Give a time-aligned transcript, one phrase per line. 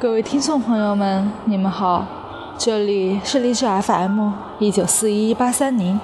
[0.00, 2.06] 各位听众朋友们，你们好，
[2.56, 5.98] 这里是励志 FM 一九四一八三零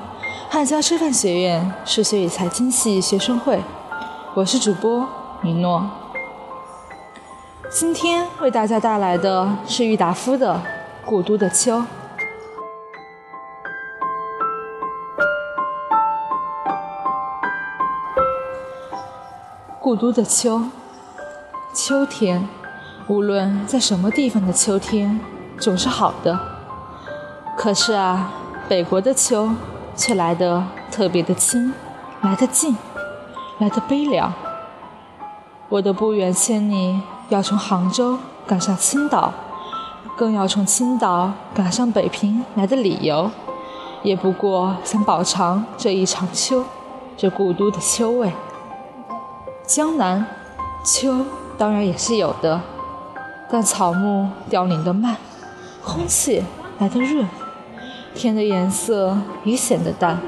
[0.51, 3.63] 汉江师范学院数学与财经系学生会，
[4.35, 5.07] 我是主播
[5.43, 5.89] 米诺。
[7.71, 10.55] 今天为大家带来的是郁达夫的
[11.09, 11.79] 《故都的秋》。
[19.79, 20.63] 故都的秋，
[21.73, 22.49] 秋天。
[23.07, 25.21] 无论在什么地方的秋天，
[25.59, 26.39] 总是好的。
[27.55, 28.33] 可是啊，
[28.67, 29.51] 北国的秋
[29.95, 31.75] 却来得特别的清，
[32.23, 32.75] 来得近，
[33.59, 34.33] 来得悲凉。
[35.69, 39.35] 我的不远千里要从杭州赶上青岛，
[40.17, 43.31] 更要从青岛赶上北平来的理由，
[44.03, 46.65] 也不过想饱尝这一场秋，
[47.19, 48.33] 这故都的秋味。
[49.67, 50.27] 江南，
[50.83, 51.27] 秋
[51.59, 52.63] 当然也是有的。
[53.55, 55.17] 但草木凋零的慢，
[55.81, 56.43] 空气
[56.81, 57.25] 来得润，
[58.13, 60.21] 天的颜色也显得淡，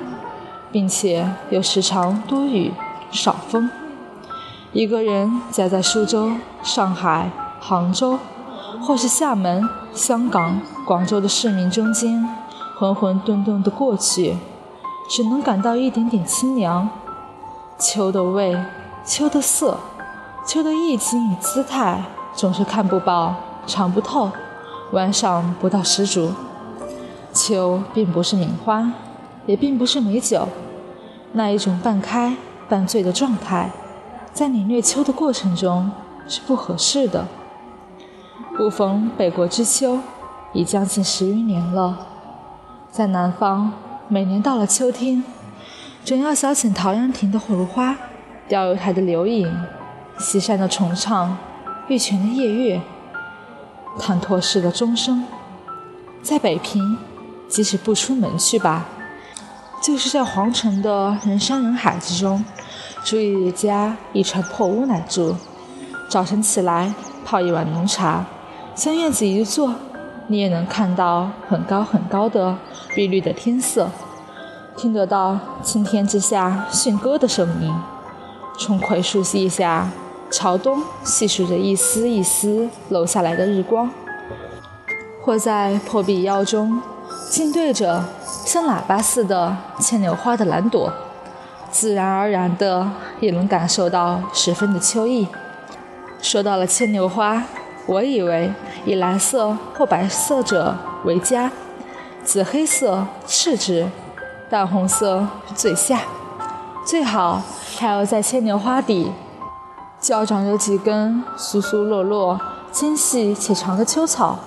[0.70, 2.72] 并且又时常多雨
[3.10, 3.68] 少风。
[4.72, 8.16] 一个人夹在苏州、上海、杭州，
[8.80, 12.33] 或是厦门、香港、广州的市民中间，
[12.78, 14.36] 混混沌沌的过去，
[15.11, 16.88] 只能感到一点点清凉。
[17.77, 18.56] 秋的味，
[19.05, 19.80] 秋的色，
[20.46, 22.05] 秋的意境与姿态。
[22.37, 23.34] 总是看不饱，
[23.67, 24.31] 尝不透，
[24.92, 26.33] 玩赏不到十足。
[27.33, 28.92] 秋并不是名花，
[29.47, 30.47] 也并不是美酒，
[31.33, 32.37] 那一种半开
[32.69, 33.70] 半醉的状态，
[34.34, 35.91] 在领略秋的过程中
[36.29, 37.27] 是不合适的。
[38.55, 39.98] 不逢北国之秋，
[40.53, 42.07] 已将近十余年了。
[42.91, 43.73] 在南方，
[44.08, 45.25] 每年到了秋天，
[46.05, 47.96] 总要小寝陶然亭的芦花，
[48.46, 49.51] 钓鱼台的柳影，
[50.19, 51.36] 西山的重唱。
[51.89, 52.83] 玉泉的夜月，
[53.97, 55.24] 忐忑式的钟声，
[56.20, 56.98] 在北平，
[57.48, 58.86] 即使不出门去吧，
[59.80, 62.45] 就是在皇城的人山人海之中，
[63.05, 65.36] 租一家一船破屋来住。
[66.08, 66.92] 早晨起来
[67.25, 68.25] 泡一碗浓茶，
[68.75, 69.73] 向院子一坐，
[70.27, 72.58] 你也能看到很高很高的
[72.96, 73.89] 碧绿的天色，
[74.77, 77.73] 听得到青天之下驯鸽的声音，
[78.58, 79.89] 从槐树下。
[80.31, 83.91] 朝东细数着一丝一丝漏下来的日光，
[85.23, 86.83] 或在破壁腰中
[87.31, 88.05] 静对着
[88.45, 90.92] 像喇叭似的牵牛花的蓝朵，
[91.70, 95.29] 自然而然的也能感受到十分的秋意。
[96.20, 97.45] 说到了牵牛花，
[97.87, 98.53] 我以为
[98.85, 101.51] 以蓝色或白色者为佳，
[102.25, 103.89] 紫黑色次之，
[104.51, 106.01] 淡红色最下，
[106.85, 107.43] 最好
[107.79, 109.13] 还要在牵牛花底。
[110.06, 112.40] 脚长有几根疏疏落落、
[112.70, 114.39] 纤细且长的秋草，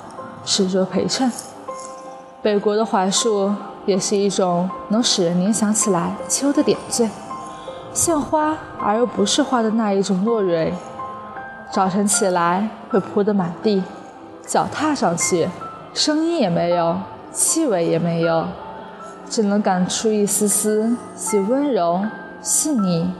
[0.45, 1.29] 使作陪衬。
[2.41, 3.53] 北国的槐树
[3.85, 7.09] 也是一种能使人联想起来秋的点缀，
[7.93, 10.73] 像花而又不是花的那一种落蕊。
[11.73, 13.83] 早晨起来会铺得满地，
[14.47, 15.49] 脚踏上去，
[15.93, 16.95] 声音也没有，
[17.33, 18.45] 气味也没有，
[19.29, 21.99] 只能感出一丝丝其温柔、
[22.41, 23.11] 细腻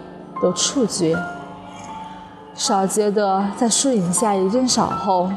[0.42, 1.18] 的触觉。
[2.60, 5.32] 少接的在树影下一阵扫后，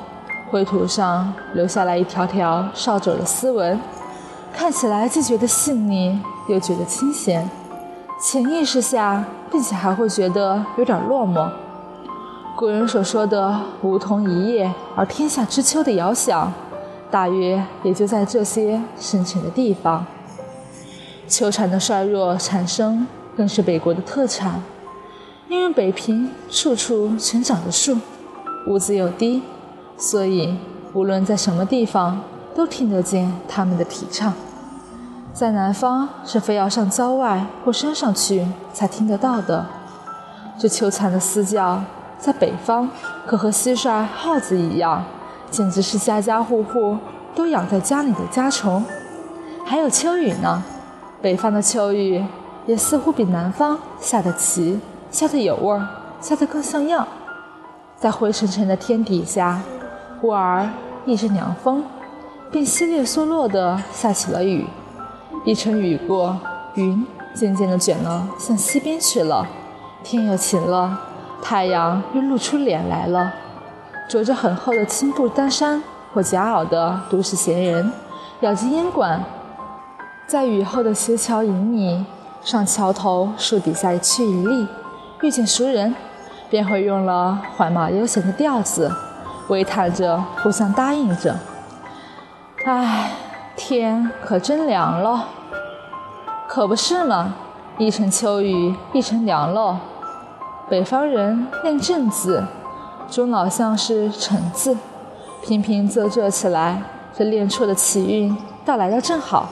[0.51, 3.81] 灰土上留下来一条条扫帚的丝纹，
[4.53, 7.49] 看起来既觉得细腻，又觉得清闲。
[8.21, 11.49] 潜意识下，并且还会觉得有点落寞。
[12.57, 16.53] 古人所说的“梧桐一叶而天下知秋”的遥想，
[17.09, 20.05] 大约也就在这些深浅的地方。
[21.29, 23.07] 秋蝉的衰弱产生，
[23.37, 24.61] 更是北国的特产。
[25.53, 27.99] 因为北平处处全长着树，
[28.67, 29.43] 屋子又低，
[29.99, 30.57] 所以
[30.95, 32.23] 无论在什么地方
[32.55, 34.33] 都听得见他们的啼唱。
[35.35, 39.67] 在南方是非要上郊外或山上去才听得到的。
[40.59, 41.83] 这秋蝉的嘶叫，
[42.19, 42.89] 在北方
[43.27, 45.05] 可和蟋蟀、耗子一样，
[45.51, 46.97] 简直是家家户户
[47.35, 48.83] 都养在家里的家虫。
[49.67, 50.63] 还有秋雨呢，
[51.21, 52.25] 北方的秋雨
[52.65, 54.81] 也似乎比南方下得齐。
[55.13, 55.87] 下得有味儿，
[56.23, 57.07] 下得更像样。
[57.97, 59.61] 在灰沉沉的天底下，
[60.19, 60.67] 忽而
[61.05, 61.85] 一阵凉风，
[62.51, 64.67] 便稀里疏落地下起了雨。
[65.45, 66.41] 一程雨过，
[66.77, 69.47] 云渐渐地卷了向西边去了。
[70.03, 70.99] 天又晴了，
[71.43, 73.35] 太阳又露出脸来了。
[74.09, 75.83] 着着很厚的青布单衫
[76.15, 77.93] 或夹袄的都市闲人，
[78.41, 79.23] 咬着烟管，
[80.27, 82.03] 在雨后的斜桥影里，
[82.43, 84.67] 上桥头树底下去一立。
[85.23, 85.95] 遇见熟人，
[86.51, 88.93] 便会用了缓慢悠闲的调子，
[89.47, 91.37] 微叹着，互相答应着。
[92.67, 93.13] 唉，
[93.55, 95.29] 天可真凉了。
[96.49, 97.37] 可不是嘛，
[97.79, 99.77] 一场秋雨一场凉喽。
[100.69, 102.45] 北方人念正字，
[103.09, 104.77] 终老像是辰字，
[105.41, 106.83] 平平仄仄起来，
[107.17, 109.49] 这练出的气韵到来的正好。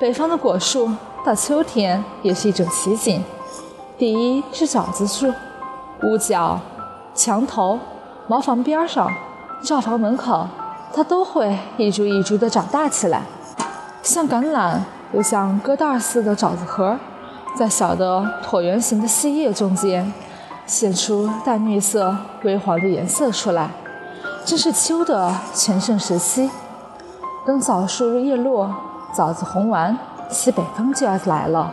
[0.00, 0.90] 北方的果树
[1.24, 3.22] 到秋天也是一种奇景。
[4.04, 5.32] 第一是枣子树，
[6.02, 6.60] 屋角、
[7.14, 7.78] 墙头、
[8.26, 9.10] 茅房边上、
[9.62, 10.46] 灶房门口，
[10.92, 13.22] 它都会一株一株的长大起来，
[14.02, 14.80] 像橄榄，
[15.14, 16.98] 又像疙瘩似的枣子核，
[17.56, 20.12] 在小的椭圆形的细叶中间，
[20.66, 23.70] 现出淡绿色、微黄的颜色出来，
[24.44, 26.50] 正是秋的全盛时期。
[27.46, 28.70] 等枣树叶落，
[29.14, 29.96] 枣子红完，
[30.28, 31.72] 西北风就要来了。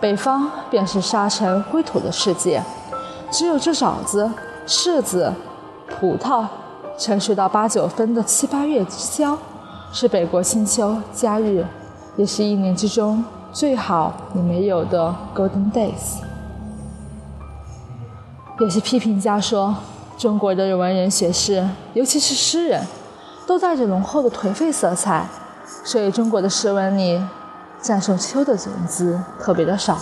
[0.00, 2.62] 北方便是沙尘灰土的世界，
[3.32, 4.30] 只有这枣子、
[4.64, 5.32] 柿子、
[5.88, 6.46] 葡萄
[6.96, 9.36] 成熟到八九分的七八月之交，
[9.92, 11.66] 是北国清秋佳日，
[12.16, 16.20] 也是一年之中最好也没有的 golden days。
[18.60, 19.74] 有些批评家说，
[20.16, 22.86] 中国的文人学士，尤其是诗人，
[23.48, 25.26] 都带着浓厚的颓废色彩，
[25.82, 27.20] 所以中国的诗文里。
[27.80, 29.96] 赞颂秋的文字特别的少，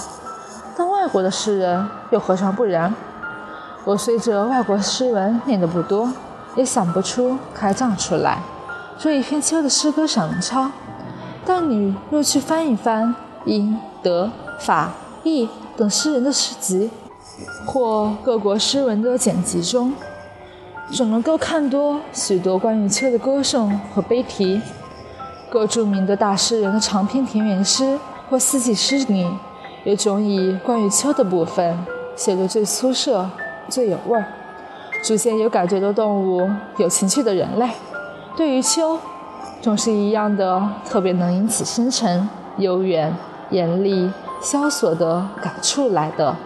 [0.76, 2.94] 但外国的诗人又何尝不然？
[3.84, 6.10] 我随着外国诗文念得不多，
[6.56, 8.40] 也想不出开账出来，
[8.98, 10.70] 说一篇秋的诗歌赏文抄。
[11.44, 13.14] 但你若去翻一翻
[13.44, 14.90] 英、德、法、
[15.22, 16.90] 意等诗人的诗集，
[17.64, 19.92] 或各国诗文的剪辑中，
[20.90, 24.60] 总能够看多许多关于秋的歌颂和悲题。
[25.56, 27.98] 各著名的大诗人的长篇田园诗
[28.28, 29.26] 或四季诗里，
[29.84, 31.74] 有种以关于秋的部分
[32.14, 33.26] 写得最出色、
[33.66, 34.26] 最有味儿。
[35.02, 37.70] 逐渐有感觉的动物，有情趣的人类，
[38.36, 38.98] 对于秋，
[39.62, 43.16] 总是一样的特别能引起深沉、悠远、
[43.48, 44.12] 严厉、
[44.42, 46.36] 萧索的感触来的。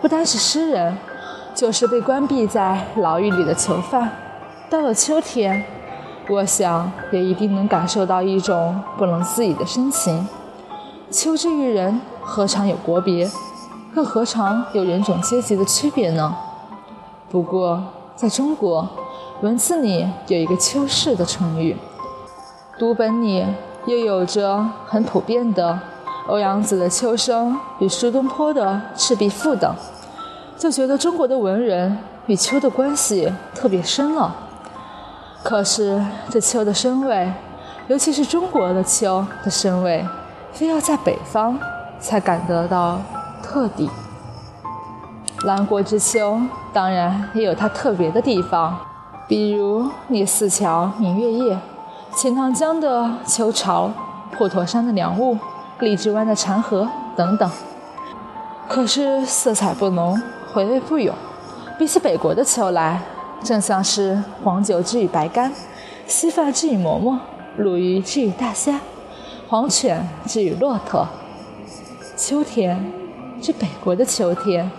[0.00, 0.96] 不单是诗人，
[1.54, 4.10] 就是被关闭在牢狱里的囚犯，
[4.70, 5.62] 到了秋天。
[6.32, 10.26] 我想，也一定能感受到一种不能自已的深情。
[11.10, 13.30] 秋之于人，何尝有国别，
[13.94, 16.34] 更何尝有人种阶级的区别呢？
[17.30, 17.84] 不过，
[18.16, 18.88] 在中国，
[19.42, 21.76] 文字里有一个“秋氏”的成语，
[22.78, 23.44] 读本里
[23.84, 25.78] 又有着很普遍的
[26.28, 29.70] 欧阳子的《秋声》与苏东坡的《赤壁赋》等，
[30.56, 34.41] 就觉得中国的文人与秋的关系特别深了。
[35.42, 36.00] 可是
[36.30, 37.32] 这秋的深味，
[37.88, 40.04] 尤其是中国的秋的深味，
[40.52, 41.58] 非要在北方
[41.98, 43.00] 才感得到
[43.42, 43.90] 特底。
[45.44, 46.40] 南国之秋，
[46.72, 48.78] 当然也有它特别的地方，
[49.26, 51.58] 比如李四桥明月夜、
[52.14, 53.90] 钱塘江的秋潮、
[54.30, 55.36] 普陀山的凉雾、
[55.80, 57.50] 荔枝湾的长河等等。
[58.68, 60.22] 可是色彩不浓，
[60.54, 61.12] 回味不永，
[61.76, 63.02] 比起北国的秋来。
[63.42, 65.52] 正像是黄酒之于白干，
[66.06, 67.18] 稀饭之于馍馍，
[67.56, 68.80] 鲈鱼之于大虾，
[69.48, 71.06] 黄犬之于骆驼。
[72.16, 72.92] 秋天，
[73.42, 74.70] 是北国的秋天，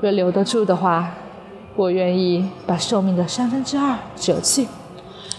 [0.00, 1.12] 若留得住的话，
[1.76, 4.68] 我愿意把寿命的三分之二折去，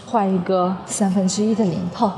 [0.08, 2.12] 换一个三分之一的零头。